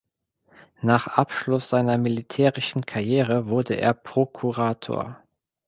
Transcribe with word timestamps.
Nach 0.81 1.05
Abschluss 1.05 1.69
seiner 1.69 1.99
militärischen 1.99 2.87
Karriere 2.87 3.45
wurde 3.45 3.75
er 3.75 3.93
Procurator. 3.93 5.21